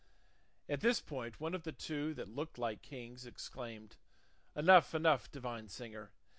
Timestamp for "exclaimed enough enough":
3.27-5.31